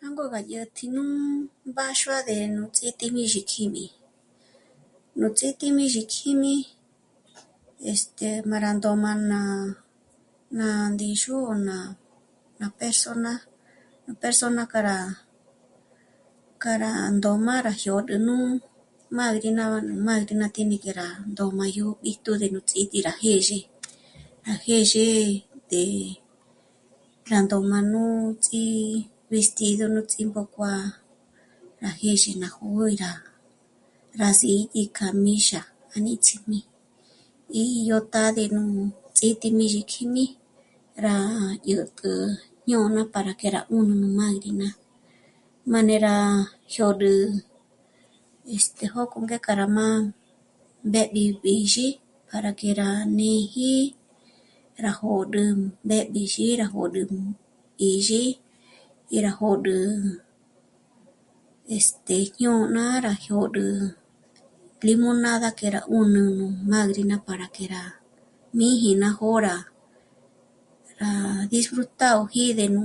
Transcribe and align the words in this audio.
Jângo 0.00 0.24
gá 0.32 0.40
dyätji 0.48 0.86
nú 0.96 1.04
mbáxua 1.68 2.18
de 2.28 2.36
nú 2.54 2.62
Ts'ítǐ'i 2.74 3.08
Mízhikjími: 3.16 3.84
Nú 5.18 5.26
Ts'ítǐ'i 5.36 5.76
Mízhikjími 5.78 6.54
este... 7.90 8.28
má 8.50 8.56
rá 8.64 8.70
ndóm'a 8.78 9.12
ná... 9.30 9.40
ná 10.58 10.66
ndíxu 10.92 11.34
o 11.52 11.54
ná 12.58 12.66
persona, 12.80 13.32
nú 14.04 14.12
persona 14.22 14.62
k'a 14.70 14.80
rá, 14.88 14.98
k'a 16.62 16.74
rá 16.82 16.92
ndómá 17.16 17.54
rá 17.66 17.72
jyôd'ü 17.82 18.14
nú 18.26 18.36
mádrina, 19.16 19.64
nú 19.88 19.94
mádrina 20.08 20.46
tiene 20.54 20.76
que 20.82 20.90
rá 21.00 21.08
töm'a 21.36 21.64
yó 21.76 21.86
b'íjtu 22.02 22.30
de 22.40 22.46
nú 22.52 22.60
Ts'ítǐ'i 22.68 23.00
ná 23.06 23.12
jêzhe. 23.24 23.58
Ná 24.44 24.52
jêzhe 24.68 25.06
té'e 25.70 26.08
jândo 27.26 27.56
má 27.70 27.78
nú'u 27.92 28.14
ts'ívestido 28.44 29.84
nú 29.94 30.00
ts'ímbójkuá'a 30.10 30.80
ná 31.82 31.88
jíxi 32.00 32.32
ná 32.42 32.48
jó'o 32.56 32.82
í 32.92 32.94
rá... 33.02 33.12
rá 34.20 34.28
síji 34.38 34.82
k'a 34.96 35.08
míxa 35.24 35.60
nú 35.90 35.96
níts'imi 36.06 36.58
y 37.62 37.62
yó 37.88 37.96
tá'a 38.12 38.30
de 38.36 38.44
nú 38.56 38.64
Ts'ítǐ'i 39.16 39.48
Mízhikjími 39.58 40.24
rá 41.04 41.16
dyät'ä 41.64 42.12
jñôna 42.66 43.02
para 43.14 43.32
que 43.40 43.46
rá 43.54 43.60
'ùnü 43.70 43.94
nú 44.02 44.08
mádrina, 44.18 44.68
manera 45.72 46.14
jyôd'ü 46.74 47.12
este... 48.54 48.84
jókò 48.94 49.18
ngé 49.24 49.36
k'a 49.44 49.52
rá 49.60 49.66
má 49.76 49.86
mbéb'ib'ixí 50.88 51.86
k'a 52.28 52.52
que 52.60 52.70
rá 52.80 52.88
míji 53.16 53.74
rá 54.82 54.92
jôd'ü 55.00 55.42
mbéb'ixí 55.86 56.46
rá 56.60 56.66
jôd'ü 56.74 57.00
'íxi 57.06 58.24
dyé 59.08 59.18
rá 59.26 59.32
jôd'ü... 59.38 59.76
este... 61.76 62.16
jñôna 62.32 62.84
rá 63.04 63.12
jyö̂rü 63.26 63.66
limonada 64.86 65.50
que 65.58 65.66
rá 65.74 65.80
'ùnü 65.84 66.24
nú 66.38 66.46
madrina 66.70 67.16
para 67.26 67.46
que 67.54 67.64
rá 67.74 67.82
mîji 68.58 68.90
ná 69.02 69.08
jô'o 69.18 69.40
rá... 69.46 69.56
rá 71.00 71.10
disfrutagöji 71.50 72.44
de 72.58 72.66
nú... 72.74 72.84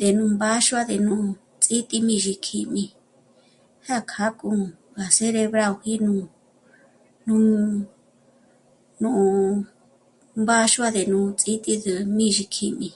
de 0.00 0.08
nú 0.16 0.24
mbáxua, 0.34 0.80
de 0.90 0.96
nú 1.08 1.16
Ts'ítǐ'i 1.62 1.98
Mízhikjími 2.08 2.84
ja 3.86 3.96
kâ'a 4.10 4.28
k'u 4.38 4.50
má 4.96 5.04
celebragoji 5.16 5.94
nú..., 6.06 6.14
nú..., 7.26 7.36
nú... 9.02 9.10
mbáxua 10.42 10.88
de 10.96 11.02
nú 11.12 11.18
Ts'ítǐ'i 11.38 11.92
Mízhikjími 12.18 12.90